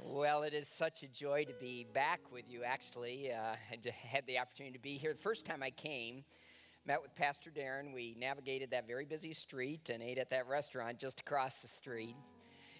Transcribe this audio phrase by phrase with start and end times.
[0.00, 3.32] Well, it is such a joy to be back with you, actually.
[3.32, 5.12] Uh, I had the opportunity to be here.
[5.12, 6.22] The first time I came,
[6.86, 7.92] met with Pastor Darren.
[7.92, 12.14] We navigated that very busy street and ate at that restaurant just across the street.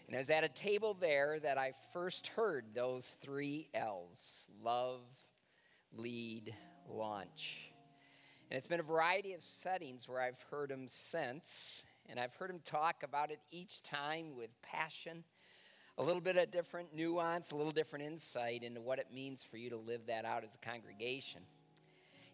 [0.07, 5.01] And it was at a table there that I first heard those three L's love,
[5.93, 6.55] lead,
[6.89, 7.73] launch.
[8.49, 12.49] And it's been a variety of settings where I've heard him since, and I've heard
[12.49, 15.25] him talk about it each time with passion
[15.99, 19.57] a little bit of different nuance, a little different insight into what it means for
[19.57, 21.41] you to live that out as a congregation.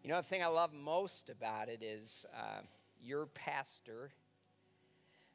[0.03, 2.61] You know, the thing I love most about it is uh,
[3.03, 4.11] your pastor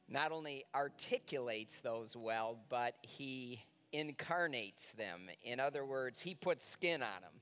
[0.08, 5.22] not only articulates those well, but he incarnates them.
[5.44, 7.42] In other words, he puts skin on them,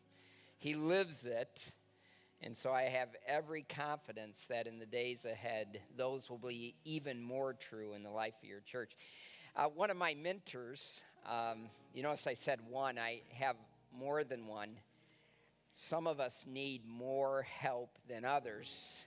[0.58, 1.62] he lives it.
[2.40, 7.20] And so I have every confidence that in the days ahead, those will be even
[7.20, 8.92] more true in the life of your church.
[9.58, 13.56] Uh, one of my mentors, um, you notice I said one, I have
[13.92, 14.70] more than one.
[15.74, 19.04] Some of us need more help than others.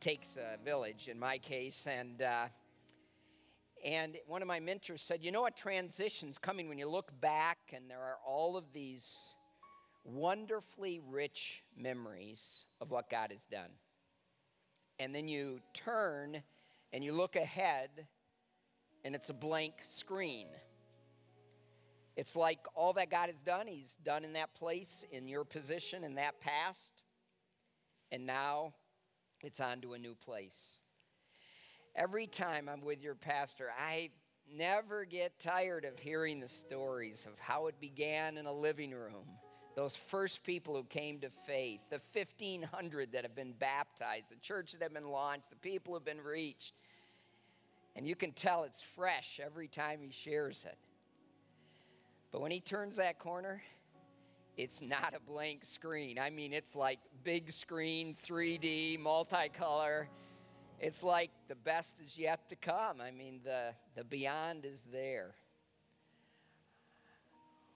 [0.00, 2.46] Takes a village in my case, and uh,
[3.84, 7.58] and one of my mentors said, "You know what transition's coming when you look back,
[7.72, 9.32] and there are all of these
[10.02, 13.70] wonderfully rich memories of what God has done,
[14.98, 16.42] and then you turn
[16.92, 18.08] and you look ahead."
[19.04, 20.48] And it's a blank screen.
[22.16, 26.04] It's like all that God has done, He's done in that place, in your position,
[26.04, 27.02] in that past,
[28.12, 28.72] and now
[29.42, 30.78] it's on to a new place.
[31.96, 34.10] Every time I'm with your pastor, I
[34.52, 39.26] never get tired of hearing the stories of how it began in a living room.
[39.76, 44.78] Those first people who came to faith, the 1,500 that have been baptized, the churches
[44.78, 46.74] that have been launched, the people who have been reached,
[47.96, 50.78] and you can tell it's fresh every time he shares it.
[52.32, 53.62] But when he turns that corner,
[54.56, 56.18] it's not a blank screen.
[56.18, 60.06] I mean, it's like big screen, 3D, multicolor.
[60.80, 63.00] It's like the best is yet to come.
[63.00, 65.34] I mean, the, the beyond is there.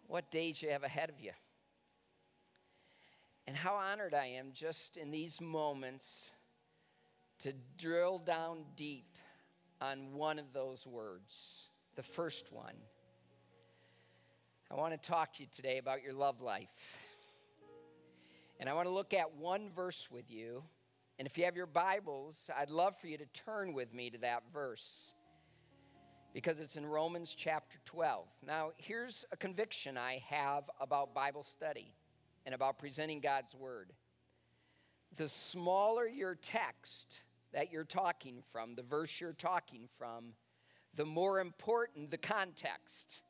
[0.09, 1.33] What days you have ahead of you.
[3.47, 6.31] And how honored I am just in these moments
[7.41, 9.18] to drill down deep
[9.81, 12.75] on one of those words, the first one.
[14.71, 16.69] I want to talk to you today about your love life.
[18.61, 20.63] And I want to look at one verse with you.
[21.19, 24.19] And if you have your Bibles, I'd love for you to turn with me to
[24.19, 25.15] that verse
[26.35, 28.27] because it's in Romans chapter 12.
[28.47, 31.93] Now, here's a conviction I have about Bible study
[32.47, 33.93] and about presenting God's Word.
[35.17, 37.23] The smaller your text,
[37.53, 40.33] that you're talking from, the verse you're talking from,
[40.95, 43.23] the more important the context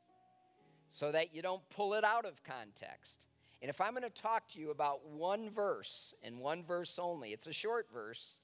[0.87, 3.25] so that you don't pull it out of context.
[3.61, 7.29] And if I'm going to talk to you about one verse and one verse only,
[7.29, 8.39] it's a short verse,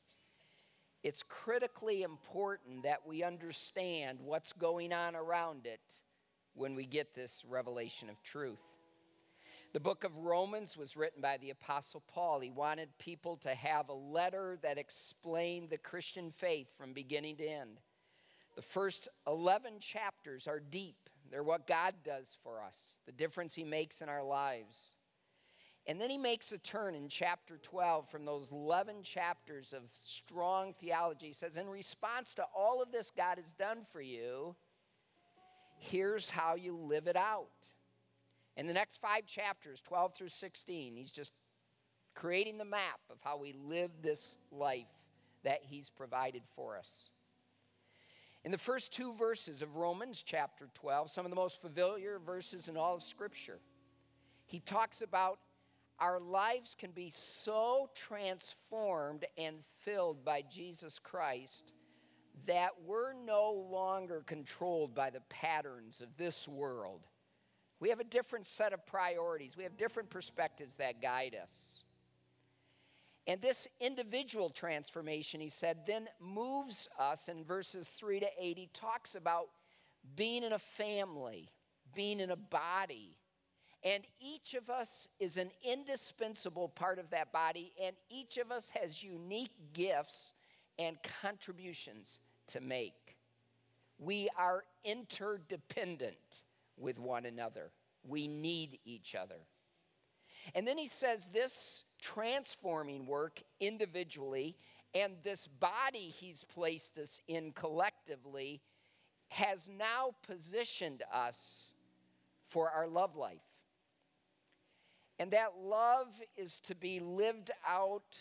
[1.04, 5.82] it's critically important that we understand what's going on around it
[6.54, 8.75] when we get this revelation of truth.
[9.76, 12.40] The book of Romans was written by the Apostle Paul.
[12.40, 17.46] He wanted people to have a letter that explained the Christian faith from beginning to
[17.46, 17.82] end.
[18.56, 23.66] The first 11 chapters are deep, they're what God does for us, the difference He
[23.66, 24.78] makes in our lives.
[25.88, 30.74] And then he makes a turn in chapter 12 from those 11 chapters of strong
[30.80, 31.28] theology.
[31.28, 34.56] He says, In response to all of this God has done for you,
[35.80, 37.50] here's how you live it out.
[38.58, 41.32] In the next five chapters, 12 through 16, he's just
[42.14, 44.88] creating the map of how we live this life
[45.44, 47.10] that he's provided for us.
[48.46, 52.68] In the first two verses of Romans chapter 12, some of the most familiar verses
[52.70, 53.60] in all of Scripture,
[54.46, 55.40] he talks about
[56.00, 61.74] our lives can be so transformed and filled by Jesus Christ
[62.46, 67.02] that we're no longer controlled by the patterns of this world
[67.80, 71.84] we have a different set of priorities, we have different perspectives that guide us.
[73.28, 78.58] And this individual transformation, he said, then moves us in verses 3 to 8.
[78.58, 79.50] He talks about
[80.16, 81.50] being in a family,
[81.96, 83.18] being in a body.
[83.84, 88.72] And each of us is an indispensable part of that body, and each of us
[88.80, 90.34] has unique gifts
[90.78, 93.18] and contributions to make.
[93.98, 96.44] We are interdependent
[96.78, 97.72] with one another.
[98.08, 99.40] We need each other.
[100.54, 104.56] And then he says this transforming work individually
[104.94, 108.62] and this body he's placed us in collectively
[109.30, 111.74] has now positioned us
[112.50, 113.42] for our love life.
[115.20, 116.08] And that love
[116.38, 118.20] is to be lived out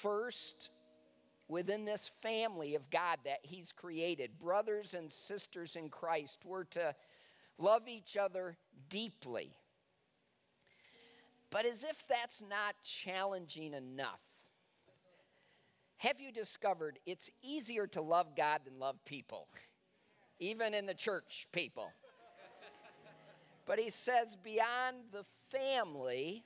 [0.00, 0.70] first
[1.48, 4.38] within this family of God that He's created.
[4.38, 6.94] Brothers and sisters in Christ, we're to
[7.60, 8.56] love each other
[8.88, 9.52] deeply.
[11.50, 14.20] But as if that's not challenging enough,
[15.98, 19.48] have you discovered it's easier to love God than love people,
[20.38, 21.90] even in the church people?
[23.66, 26.44] But he says, beyond the family,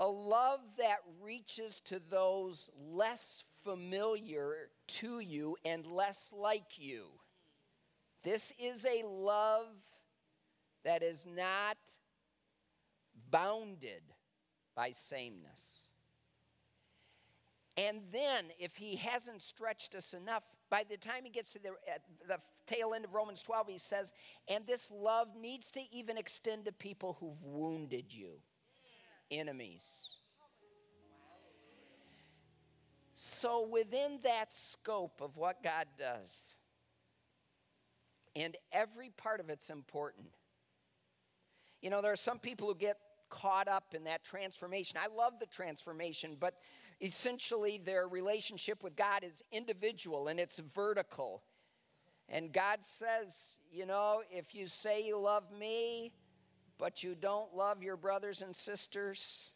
[0.00, 7.06] a love that reaches to those less familiar to you and less like you.
[8.26, 9.68] This is a love
[10.82, 11.76] that is not
[13.30, 14.02] bounded
[14.74, 15.86] by sameness.
[17.76, 21.70] And then, if he hasn't stretched us enough, by the time he gets to the,
[22.26, 24.10] the tail end of Romans 12, he says,
[24.48, 28.40] and this love needs to even extend to people who've wounded you,
[29.30, 29.84] enemies.
[33.14, 36.55] So, within that scope of what God does,
[38.36, 40.28] and every part of it's important.
[41.80, 42.98] You know, there are some people who get
[43.30, 44.98] caught up in that transformation.
[45.02, 46.54] I love the transformation, but
[47.00, 51.42] essentially their relationship with God is individual and it's vertical.
[52.28, 56.12] And God says, you know, if you say you love me,
[56.78, 59.52] but you don't love your brothers and sisters,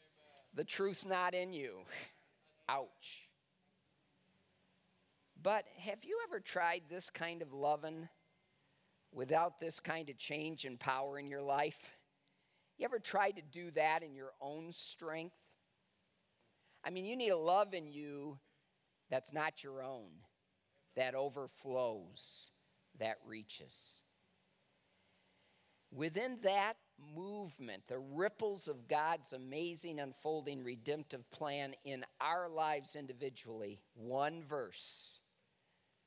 [0.55, 1.81] the truth's not in you.
[2.69, 3.29] Ouch.
[5.43, 8.09] But have you ever tried this kind of loving
[9.13, 11.79] without this kind of change and power in your life?
[12.79, 15.37] You ever tried to do that in your own strength?
[16.85, 18.39] I mean, you need a love in you
[19.11, 20.09] that's not your own,
[20.97, 22.51] that overflows,
[22.99, 24.01] that reaches.
[25.93, 26.77] Within that
[27.17, 35.19] movement, the ripples of God's amazing unfolding redemptive plan in our lives individually, one verse,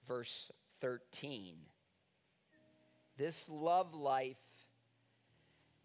[0.07, 0.49] verse
[0.81, 1.57] 13.
[3.17, 4.37] This love life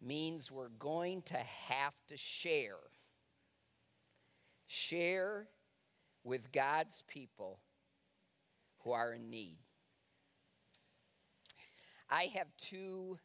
[0.01, 2.79] means we're going to have to share.
[4.67, 5.47] Share
[6.25, 7.61] with God's people
[8.81, 9.59] who are in need.
[12.11, 13.19] I have two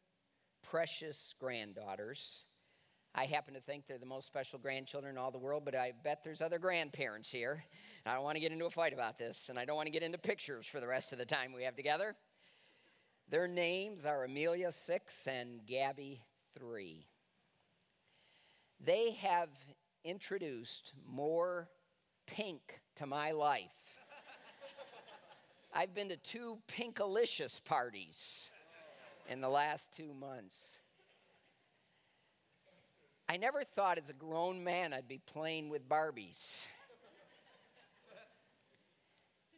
[0.61, 2.43] precious granddaughters.
[3.15, 5.93] I happen to think they're the most special grandchildren in all the world, but I
[6.03, 7.63] bet there's other grandparents here.
[8.05, 9.91] I don't want to get into a fight about this, and I don't want to
[9.91, 12.15] get into pictures for the rest of the time we have together.
[13.33, 16.21] Their names are Amelia, six, and Gabby,
[16.55, 17.07] three.
[18.79, 19.49] They have
[20.05, 21.67] introduced more
[22.27, 23.71] pink to my life.
[25.73, 28.51] I've been to two pinkalicious parties
[29.27, 30.77] in the last two months.
[33.27, 36.67] I never thought as a grown man I'd be playing with Barbies.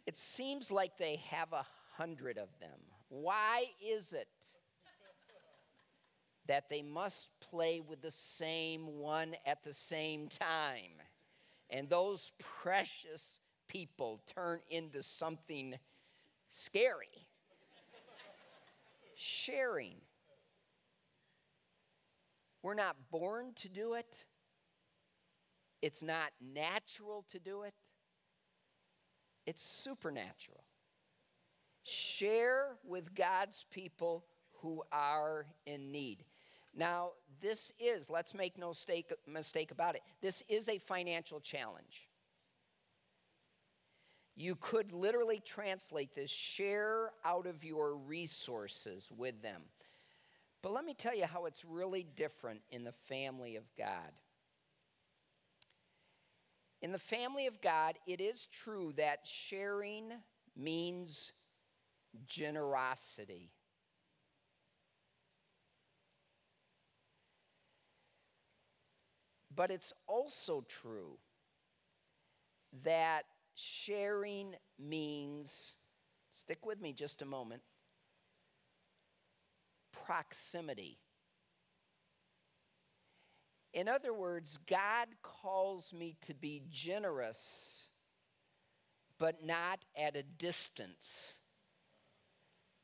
[0.06, 1.66] It seems like they have a
[1.98, 2.80] hundred of them.
[3.10, 4.28] Why is it
[6.48, 11.02] that they must play with the same one at the same time.
[11.70, 12.32] And those
[12.62, 15.76] precious people turn into something
[16.50, 17.28] scary.
[19.16, 19.96] Sharing.
[22.62, 24.26] We're not born to do it,
[25.82, 27.76] it's not natural to do it,
[29.46, 30.64] it's supernatural.
[31.86, 34.26] Share with God's people
[34.62, 36.26] who are in need.
[36.76, 37.12] Now,
[37.42, 42.10] this is, let's make no mistake, mistake about it, this is a financial challenge.
[44.36, 49.62] You could literally translate this share out of your resources with them.
[50.62, 54.12] But let me tell you how it's really different in the family of God.
[56.82, 60.12] In the family of God, it is true that sharing
[60.58, 61.32] means
[62.28, 63.52] generosity.
[69.56, 71.18] But it's also true
[72.84, 75.76] that sharing means,
[76.32, 77.62] stick with me just a moment,
[80.06, 80.98] proximity.
[83.74, 87.88] In other words, God calls me to be generous,
[89.18, 91.36] but not at a distance.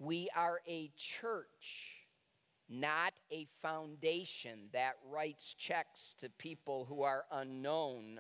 [0.02, 2.02] We are a church
[2.72, 8.18] not a foundation that writes checks to people who are unknown.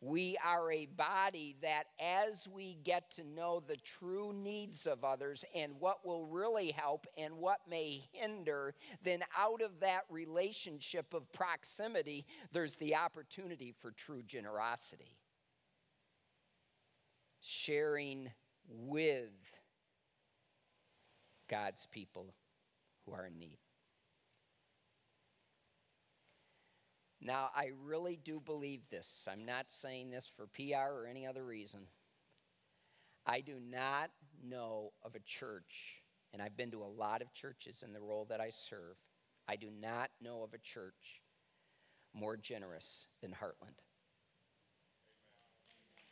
[0.00, 5.44] We are a body that, as we get to know the true needs of others
[5.54, 11.30] and what will really help and what may hinder, then out of that relationship of
[11.32, 15.18] proximity, there's the opportunity for true generosity.
[17.40, 18.30] Sharing
[18.68, 19.30] with
[21.48, 22.34] God's people
[23.04, 23.58] who are in need.
[27.20, 29.26] Now, I really do believe this.
[29.30, 31.80] I'm not saying this for PR or any other reason.
[33.26, 34.10] I do not
[34.46, 36.02] know of a church,
[36.34, 38.96] and I've been to a lot of churches in the role that I serve.
[39.48, 41.22] I do not know of a church
[42.12, 43.78] more generous than Heartland.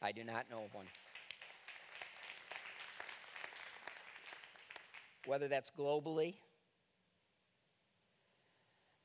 [0.00, 0.86] I do not know of one.
[5.26, 6.34] Whether that's globally,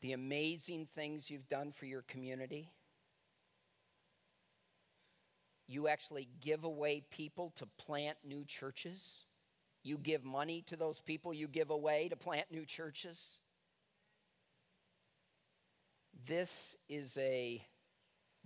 [0.01, 2.71] the amazing things you've done for your community.
[5.67, 9.25] You actually give away people to plant new churches.
[9.83, 13.41] You give money to those people you give away to plant new churches.
[16.25, 17.63] This is a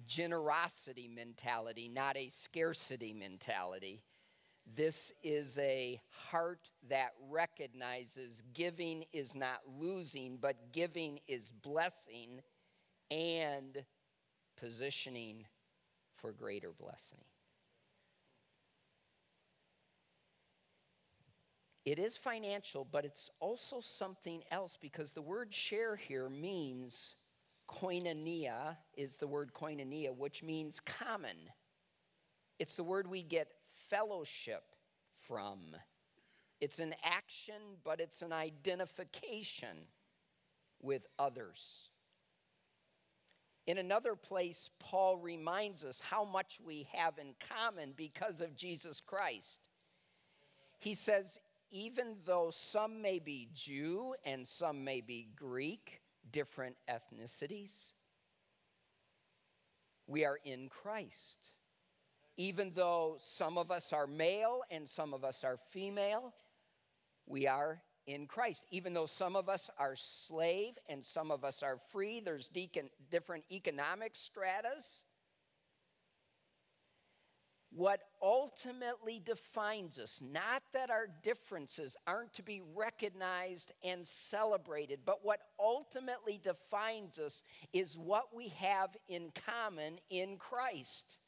[0.05, 4.03] generosity mentality, not a scarcity mentality.
[4.75, 5.99] This is a
[6.29, 12.41] heart that recognizes giving is not losing, but giving is blessing
[13.09, 13.83] and
[14.57, 15.45] positioning
[16.15, 17.19] for greater blessing.
[21.83, 27.15] It is financial, but it's also something else because the word share here means
[27.67, 31.37] koinonia, is the word koinonia, which means common.
[32.59, 33.47] It's the word we get
[33.91, 34.63] fellowship
[35.27, 35.60] from.
[36.60, 39.77] It's an action, but it's an identification
[40.81, 41.89] with others.
[43.67, 49.01] In another place, Paul reminds us how much we have in common because of Jesus
[49.01, 49.69] Christ.
[50.79, 57.91] He says, even though some may be Jew and some may be Greek, different ethnicities,
[60.07, 61.60] we are in Christ
[62.38, 66.33] even though some of us are male and some of us are female,
[67.25, 68.63] we are in Christ.
[68.71, 72.50] Even though some of us are slave and some of us are free, there's
[73.09, 75.03] different economic stratas.
[77.73, 85.23] What ultimately defines us, not that our differences aren't to be recognized and celebrated, but
[85.23, 91.19] what ultimately defines us is what we have in common in Christ.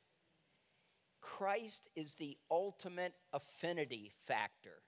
[1.24, 4.84] Christ is the ultimate affinity factor.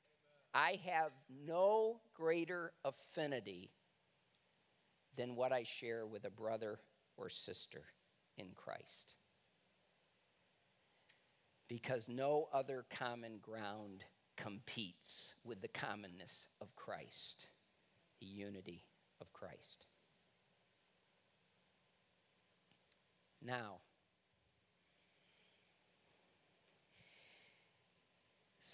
[0.54, 1.12] I have
[1.46, 3.72] no greater affinity
[5.18, 6.80] than what I share with a brother
[7.18, 7.86] or sister
[8.38, 9.16] in Christ.
[11.70, 14.04] Because no other common ground
[14.36, 17.48] competes with the commonness of Christ,
[18.20, 18.84] the unity
[19.22, 19.88] of Christ.
[23.42, 23.80] Now,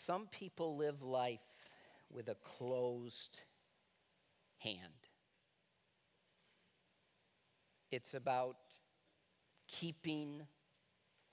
[0.05, 1.45] Some people live life
[2.09, 3.39] with a closed
[4.57, 5.07] hand.
[7.91, 8.55] It's about
[9.67, 10.41] keeping,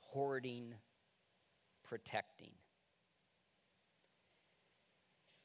[0.00, 0.74] hoarding,
[1.82, 2.52] protecting.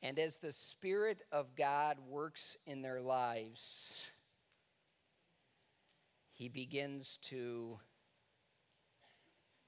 [0.01, 4.06] And as the Spirit of God works in their lives,
[6.34, 7.80] He begins to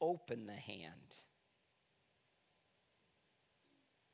[0.01, 1.21] open the hand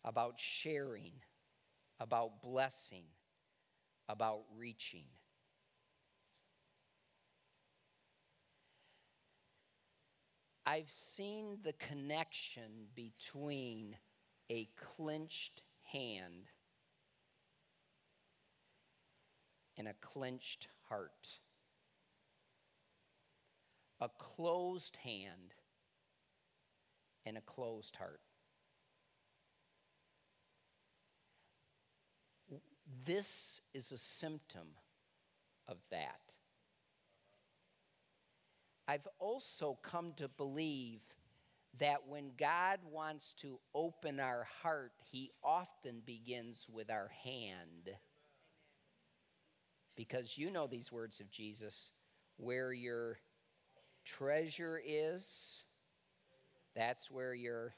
[0.04, 1.14] about sharing,
[2.00, 3.06] about blessing,
[4.10, 5.06] about reaching.
[10.66, 13.96] I've seen the connection between
[14.50, 16.50] a clenched hand
[19.78, 21.28] and a clenched heart.
[24.00, 25.54] A closed hand
[27.26, 28.22] and a closed heart.
[33.06, 34.68] This is a symptom
[35.68, 36.20] of that.
[38.88, 41.02] I've also come to believe
[41.80, 47.96] that when God wants to open our heart, He often begins with our hand.
[49.96, 51.92] Because you know these words of Jesus
[52.38, 53.20] where your
[54.04, 55.64] treasure is,
[56.76, 57.74] that's where your,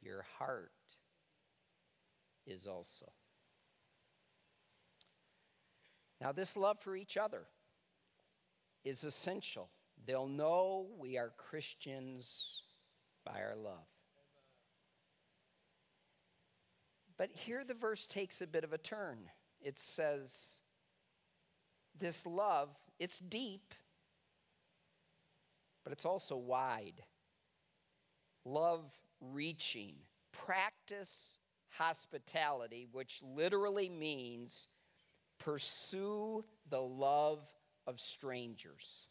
[0.00, 0.70] your heart
[2.46, 3.06] is also.
[6.26, 7.42] Now, this love for each other
[8.84, 9.70] is essential.
[10.08, 12.62] They'll know we are Christians
[13.24, 13.86] by our love.
[17.16, 19.18] But here the verse takes a bit of a turn.
[19.60, 20.56] It says,
[21.96, 23.72] This love, it's deep,
[25.84, 27.04] but it's also wide.
[28.44, 28.82] Love
[29.20, 29.94] reaching.
[30.32, 34.66] Practice hospitality, which literally means
[35.38, 37.46] pursue the love
[37.86, 39.06] of strangers.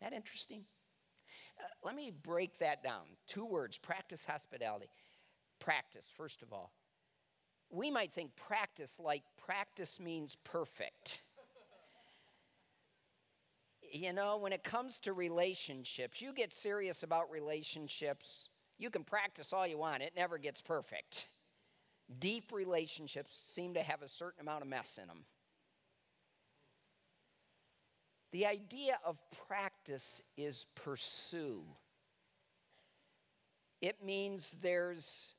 [0.00, 0.64] That interesting?
[1.58, 3.02] Uh, let me break that down.
[3.26, 4.88] Two words practice hospitality.
[5.60, 6.72] Practice, first of all.
[7.70, 11.22] We might think practice like practice means perfect.
[13.94, 19.52] you know, when it comes to relationships, you get serious about relationships, you can practice
[19.52, 21.26] all you want, it never gets perfect.
[22.18, 25.24] Deep relationships seem to have a certain amount of mess in them.
[28.32, 31.62] The idea of practice is pursue.
[33.80, 35.34] It means there's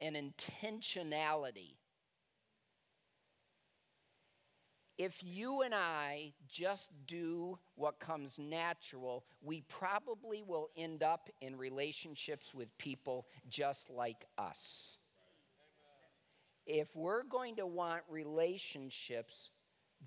[0.00, 1.74] an intentionality.
[4.98, 11.56] If you and I just do what comes natural, we probably will end up in
[11.56, 14.98] relationships with people just like us.
[16.66, 19.50] If we're going to want relationships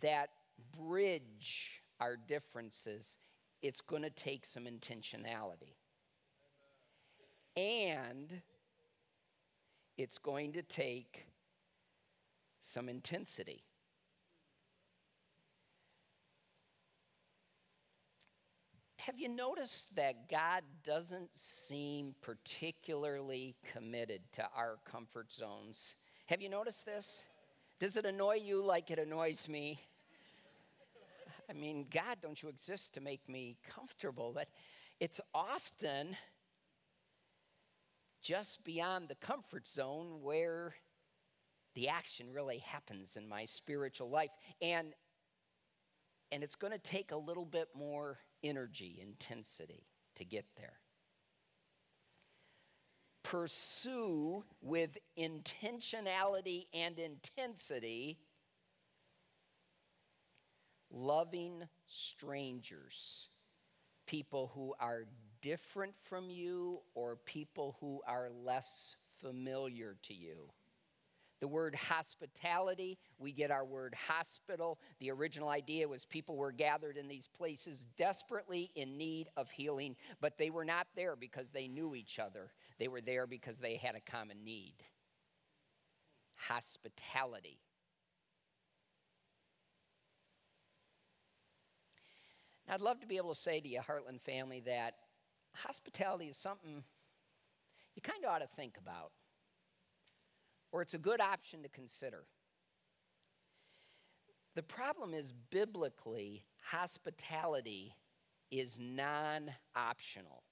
[0.02, 0.30] that
[0.78, 3.18] bridge our differences,
[3.62, 5.76] it's going to take some intentionality.
[7.58, 8.42] And
[9.98, 11.26] it's going to take
[12.62, 13.64] some intensity.
[18.98, 25.94] Have you noticed that God doesn't seem particularly committed to our comfort zones?
[26.28, 27.22] Have you noticed this?
[27.80, 29.80] Does it annoy you like it annoys me?
[31.48, 34.32] I mean, God, don't you exist to make me comfortable?
[34.34, 34.48] But
[35.00, 36.18] it's often
[38.24, 40.74] just beyond the comfort zone where
[41.76, 44.32] the action really happens in my spiritual life.
[44.64, 44.96] And,
[46.32, 49.86] and it's going to take a little bit more energy, intensity
[50.16, 50.80] to get there.
[53.26, 58.20] Pursue with intentionality and intensity
[60.92, 63.30] loving strangers,
[64.06, 65.06] people who are
[65.42, 70.52] different from you or people who are less familiar to you.
[71.46, 74.80] The word hospitality, we get our word hospital.
[75.00, 79.96] The original idea was people were gathered in these places desperately in need of healing,
[80.22, 82.52] but they were not there because they knew each other.
[82.80, 84.74] They were there because they had a common need.
[86.48, 87.60] Hospitality.
[92.68, 94.96] Now, I'd love to be able to say to you, Heartland family, that
[95.54, 96.84] hospitality is something
[97.94, 99.12] you kind of ought to think about,
[100.76, 102.26] or it's a good option to consider.
[104.56, 107.96] The problem is, biblically, hospitality
[108.52, 110.44] is non optional.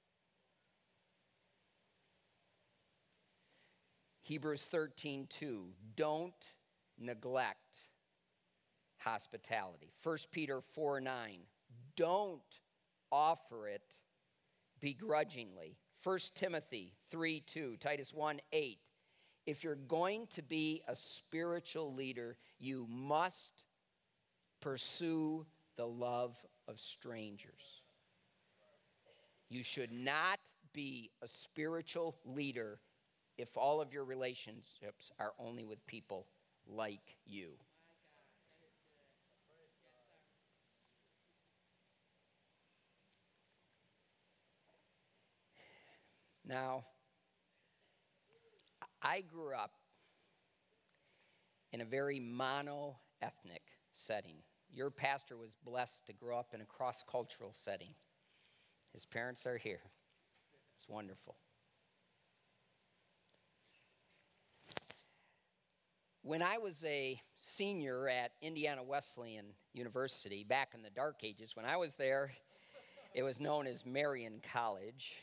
[4.21, 5.65] Hebrews 13, 2.
[5.97, 6.33] Don't
[6.97, 7.75] neglect
[8.99, 9.91] hospitality.
[10.03, 11.39] 1 Peter 4, 9
[11.97, 12.39] don't
[13.12, 13.97] offer it
[14.79, 15.75] begrudgingly.
[16.01, 18.79] 1 Timothy 3 2, Titus 1 8.
[19.45, 23.65] If you're going to be a spiritual leader, you must
[24.62, 26.36] pursue the love
[26.67, 27.82] of strangers.
[29.49, 30.39] You should not
[30.71, 32.79] be a spiritual leader
[33.38, 36.27] if all of your relationships are only with people
[36.65, 37.49] like you.
[46.45, 46.86] Now,
[49.03, 49.73] I grew up
[51.73, 54.37] in a very mono ethnic setting.
[54.71, 57.93] Your pastor was blessed to grow up in a cross cultural setting.
[58.93, 59.81] His parents are here.
[60.77, 61.35] It's wonderful.
[66.21, 71.65] When I was a senior at Indiana Wesleyan University back in the dark ages, when
[71.65, 72.31] I was there,
[73.13, 75.15] it was known as Marion College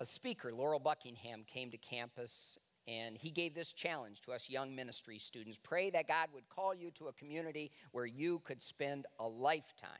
[0.00, 4.74] a speaker, Laurel Buckingham, came to campus and he gave this challenge to us young
[4.74, 9.06] ministry students pray that God would call you to a community where you could spend
[9.18, 9.90] a lifetime.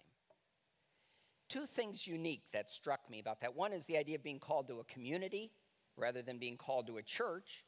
[1.50, 3.54] Two things unique that struck me about that.
[3.54, 5.50] One is the idea of being called to a community
[5.96, 7.64] rather than being called to a church.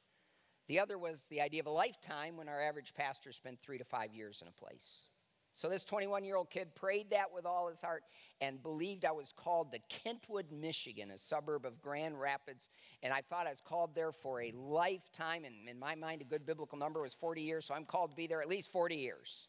[0.68, 3.84] The other was the idea of a lifetime when our average pastor spent three to
[3.84, 5.08] five years in a place.
[5.52, 8.04] So this 21 year old kid prayed that with all his heart
[8.40, 12.68] and believed I was called to Kentwood, Michigan, a suburb of Grand Rapids.
[13.02, 15.44] And I thought I was called there for a lifetime.
[15.44, 17.66] And in my mind, a good biblical number was 40 years.
[17.66, 19.48] So I'm called to be there at least 40 years.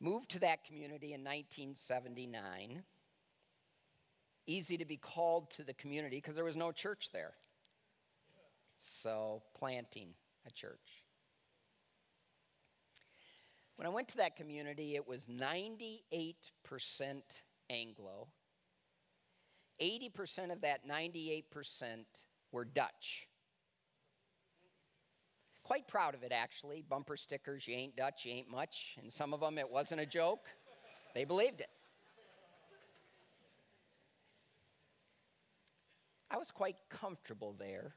[0.00, 2.82] Moved to that community in 1979.
[4.46, 7.34] Easy to be called to the community because there was no church there.
[9.02, 10.14] So, planting
[10.46, 11.04] a church.
[13.80, 16.02] When I went to that community, it was 98%
[17.70, 18.28] Anglo.
[19.80, 21.44] 80% of that 98%
[22.52, 23.26] were Dutch.
[25.64, 26.84] Quite proud of it, actually.
[26.86, 28.98] Bumper stickers, you ain't Dutch, you ain't much.
[29.00, 30.44] And some of them, it wasn't a joke.
[31.14, 31.70] They believed it.
[36.30, 37.94] I was quite comfortable there.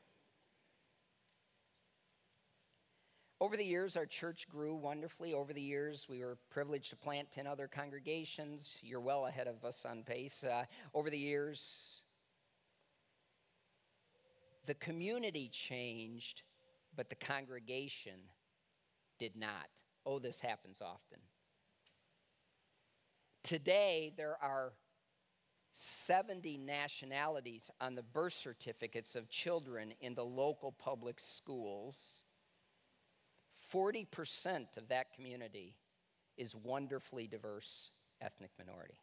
[3.43, 5.33] Over the years, our church grew wonderfully.
[5.33, 8.77] Over the years, we were privileged to plant 10 other congregations.
[8.81, 10.45] You're well ahead of us on pace.
[10.45, 11.99] Uh, over the years,
[14.65, 16.43] the community changed,
[16.95, 18.13] but the congregation
[19.19, 19.67] did not.
[20.05, 21.19] Oh, this happens often.
[23.43, 24.71] Today, there are
[25.73, 32.22] 70 nationalities on the birth certificates of children in the local public schools.
[33.73, 35.75] 40% of that community
[36.37, 38.99] is wonderfully diverse ethnic minority.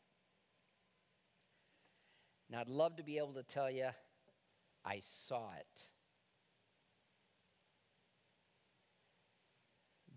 [2.48, 3.88] Now, I'd love to be able to tell you
[4.84, 5.80] I saw it.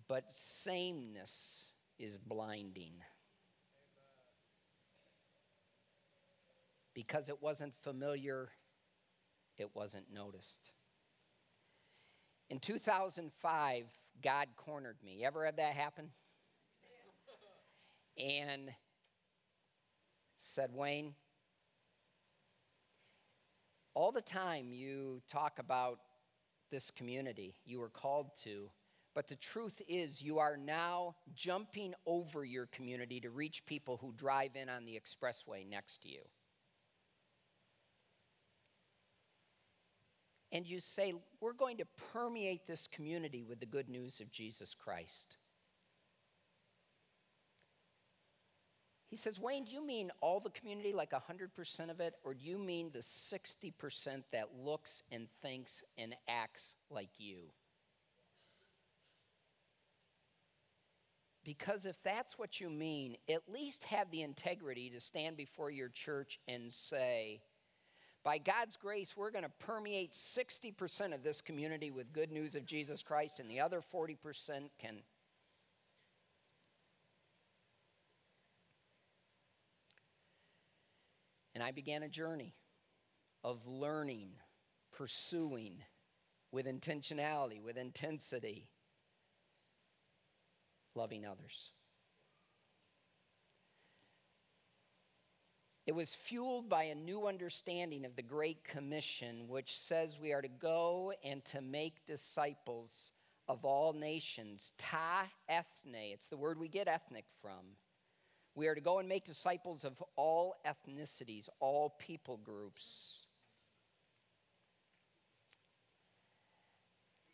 [0.07, 1.67] But sameness
[1.99, 2.93] is blinding.
[6.93, 8.49] Because it wasn't familiar,
[9.57, 10.71] it wasn't noticed.
[12.53, 13.85] In 2005,
[14.23, 15.15] God cornered me.
[15.21, 16.11] You ever had that happen?
[18.15, 18.69] And
[20.35, 21.15] said, Wayne,
[23.95, 25.97] all the time you talk about
[26.69, 28.69] this community you were called to,
[29.15, 34.13] but the truth is you are now jumping over your community to reach people who
[34.15, 36.21] drive in on the expressway next to you.
[40.53, 44.73] And you say, We're going to permeate this community with the good news of Jesus
[44.73, 45.35] Christ.
[49.09, 52.43] He says, Wayne, do you mean all the community, like 100% of it, or do
[52.43, 57.51] you mean the 60% that looks and thinks and acts like you?
[61.43, 65.89] Because if that's what you mean, at least have the integrity to stand before your
[65.89, 67.41] church and say,
[68.23, 72.65] by God's grace, we're going to permeate 60% of this community with good news of
[72.65, 74.15] Jesus Christ, and the other 40%
[74.79, 74.95] can.
[81.53, 82.55] And I began a journey
[83.43, 84.29] of learning,
[84.91, 85.83] pursuing
[86.51, 88.69] with intentionality, with intensity,
[90.95, 91.71] loving others.
[95.85, 100.41] It was fueled by a new understanding of the Great Commission, which says we are
[100.41, 103.11] to go and to make disciples
[103.49, 104.71] of all nations.
[104.77, 107.75] Ta ethne, it's the word we get ethnic from.
[108.55, 113.25] We are to go and make disciples of all ethnicities, all people groups.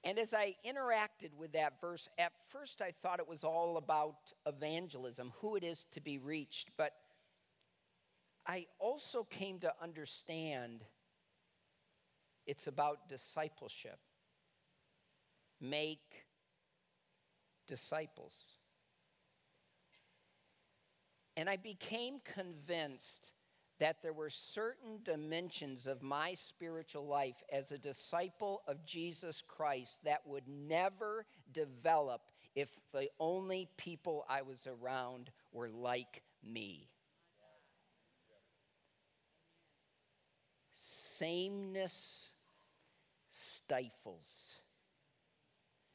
[0.03, 4.33] And as I interacted with that verse, at first I thought it was all about
[4.47, 6.69] evangelism, who it is to be reached.
[6.77, 6.93] But
[8.45, 10.83] I also came to understand
[12.45, 13.99] it's about discipleship.
[15.61, 16.25] Make
[17.67, 18.33] disciples.
[21.37, 23.31] And I became convinced
[23.79, 29.97] that there were certain dimensions of my spiritual life as a disciple of Jesus Christ
[30.03, 32.21] that would never develop
[32.55, 36.89] if the only people I was around were like me.
[41.19, 42.31] Sameness
[43.29, 44.59] stifles.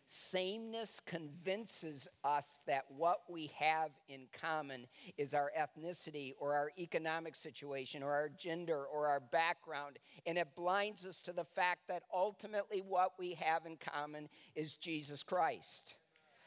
[0.05, 7.35] Sameness convinces us that what we have in common is our ethnicity or our economic
[7.35, 9.99] situation or our gender or our background.
[10.27, 14.77] And it blinds us to the fact that ultimately what we have in common is
[14.77, 15.95] Jesus Christ,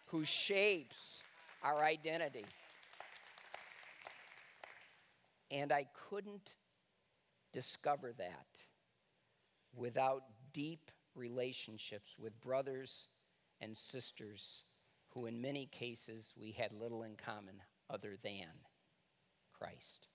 [0.06, 1.24] who shapes
[1.64, 2.46] our identity.
[5.50, 6.54] And I couldn't
[7.54, 8.46] discover that
[9.78, 13.08] without deep relationships with brothers
[13.62, 14.64] and sisters
[15.10, 18.48] who, in many cases, we had little in common other than
[19.54, 20.08] Christ.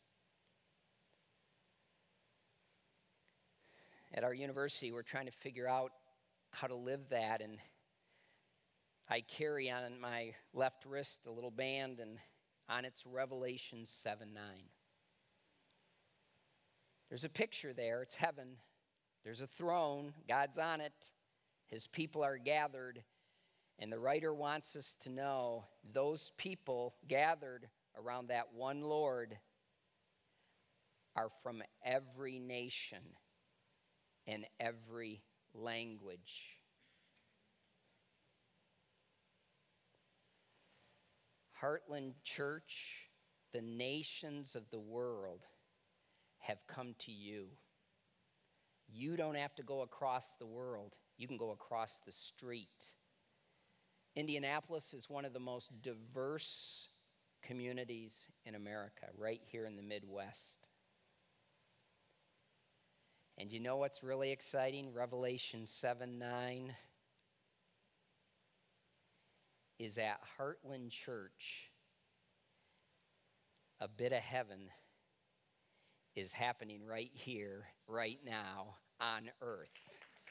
[4.14, 5.92] At our university, we're trying to figure out
[6.51, 7.57] how to live that, and
[9.09, 12.18] I carry on my left wrist a little band, and
[12.68, 14.42] on its Revelation 7 9.
[17.09, 18.57] There's a picture there, it's heaven.
[19.25, 20.93] There's a throne, God's on it,
[21.69, 23.03] His people are gathered,
[23.79, 29.37] and the writer wants us to know those people gathered around that one Lord
[31.15, 33.03] are from every nation
[34.27, 35.23] and every
[35.55, 36.59] language.
[41.63, 43.09] Heartland Church,
[43.53, 45.43] the nations of the world
[46.39, 47.47] have come to you.
[48.93, 52.69] You don't have to go across the world, you can go across the street.
[54.15, 56.89] Indianapolis is one of the most diverse
[57.43, 60.69] communities in America, right here in the Midwest.
[63.39, 64.93] And you know what's really exciting?
[64.93, 66.75] Revelation 7 9
[69.79, 71.71] is at Heartland Church.
[73.81, 74.69] A bit of heaven
[76.15, 79.69] is happening right here, right now, on earth.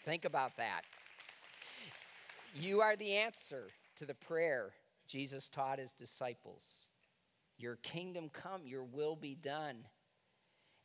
[0.05, 0.81] Think about that.
[2.53, 4.71] You are the answer to the prayer
[5.07, 6.87] Jesus taught his disciples
[7.57, 9.85] Your kingdom come, your will be done.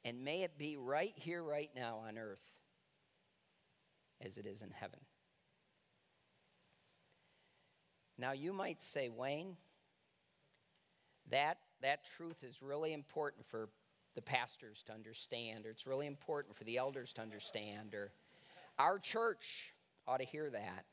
[0.04, 2.42] And may it be right here, right now on earth,
[4.20, 5.00] as it is in heaven.
[8.18, 9.56] Now, you might say, Wayne,
[11.30, 13.68] that, that truth is really important for
[14.16, 18.10] the pastors to understand, or it's really important for the elders to understand, or
[18.78, 19.72] our church
[20.08, 20.84] ought to hear that.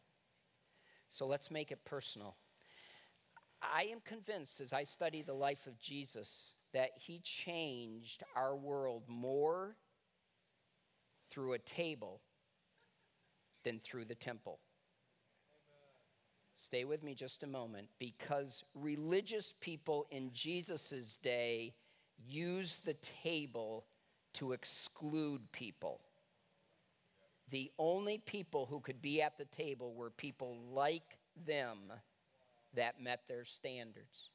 [1.10, 2.36] So let's make it personal.
[3.62, 9.04] I am convinced as I study the life of Jesus that he changed our world
[9.08, 9.76] more
[11.32, 12.22] through a table
[13.64, 14.60] than through the temple.
[16.56, 21.74] Stay with me just a moment because religious people in Jesus' day
[22.28, 23.86] used the table
[24.34, 26.02] to exclude people.
[27.50, 31.78] The only people who could be at the table were people like them
[32.76, 34.32] that met their standards.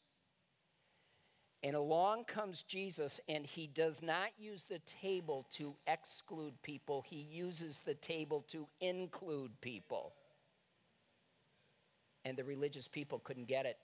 [1.64, 7.16] And along comes Jesus, and he does not use the table to exclude people, he
[7.16, 10.12] uses the table to include people.
[12.24, 13.78] And the religious people couldn't get it.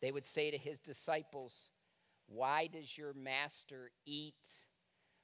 [0.00, 1.70] They would say to his disciples,
[2.28, 4.34] Why does your master eat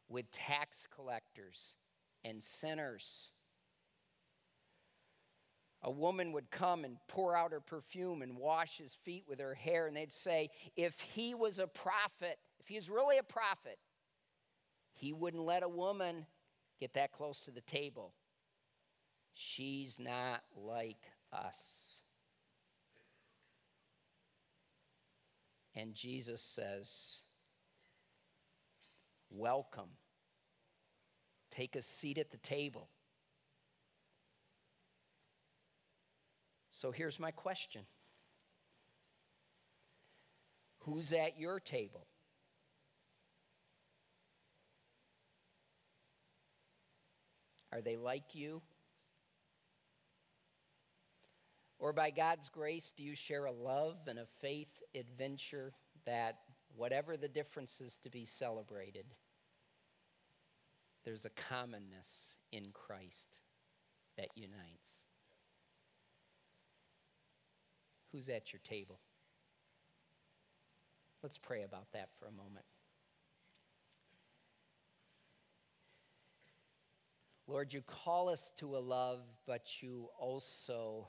[0.09, 1.75] with tax collectors
[2.25, 3.31] and sinners?
[5.85, 9.55] a woman would come and pour out her perfume and wash his feet with her
[9.55, 13.79] hair, and they'd say, if he was a prophet, if he was really a prophet,
[14.95, 16.25] he wouldn't let a woman
[16.81, 18.15] get that close to the table.
[19.35, 21.94] She's not like us.
[25.77, 27.23] And Jesus says,
[29.31, 29.91] Welcome.
[31.51, 32.89] Take a seat at the table.
[36.71, 37.83] So here's my question
[40.81, 42.07] Who's at your table?
[47.73, 48.63] Are they like you?
[51.81, 55.73] Or by God's grace, do you share a love and a faith adventure
[56.07, 56.39] that,
[56.77, 59.07] whatever the differences to be celebrated,
[61.05, 63.29] there's a commonness in Christ
[64.17, 64.89] that unites?
[68.13, 69.01] Who's at your table?
[71.23, 72.67] Let's pray about that for a moment.
[77.47, 81.09] Lord, you call us to a love, but you also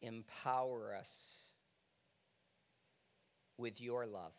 [0.00, 1.51] empower us
[3.62, 4.34] with your love.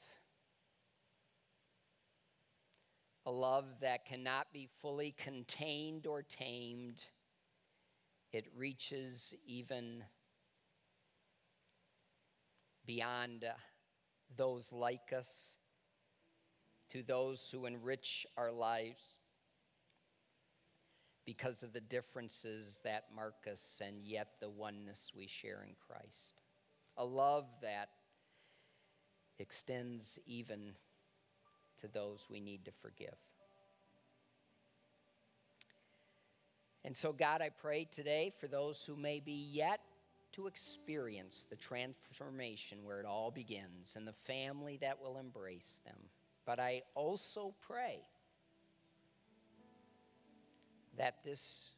[3.26, 7.06] A love that cannot be fully contained or tamed.
[8.34, 10.04] It reaches even
[12.86, 13.54] beyond uh,
[14.36, 15.56] those like us,
[16.90, 19.20] to those who enrich our lives
[21.26, 26.42] because of the differences that mark us and yet the oneness we share in Christ.
[26.98, 27.88] A love that
[29.40, 30.74] extends even
[31.82, 33.16] to those we need to forgive.
[36.86, 39.80] And so, God, I pray today for those who may be yet
[40.34, 45.98] to experience the transformation where it all begins and the family that will embrace them.
[46.46, 48.00] But I also pray
[50.98, 51.72] that this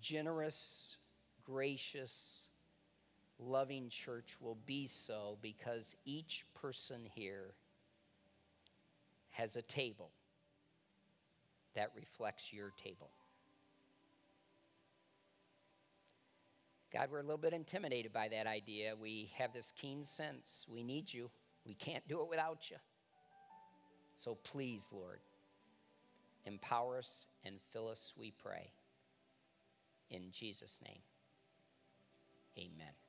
[0.00, 0.96] generous,
[1.44, 2.45] gracious,
[3.38, 7.54] loving church will be so because each person here
[9.30, 10.10] has a table
[11.74, 13.10] that reflects your table.
[16.92, 18.94] God, we're a little bit intimidated by that idea.
[19.00, 21.30] We have this keen sense we need you,
[21.66, 22.76] we can't do it without you.
[24.16, 25.20] So please, Lord,
[26.46, 28.70] empower us and fill us, we pray.
[30.10, 31.02] In Jesus' name,
[32.56, 33.05] amen.